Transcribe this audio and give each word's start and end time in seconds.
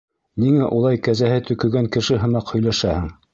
Ниңә 0.43 0.69
улай 0.77 0.99
кәзәһе 1.07 1.43
төкөгән 1.51 1.91
кеше 1.97 2.19
һымаҡ 2.25 2.51
һөйләшәһең? 2.57 3.07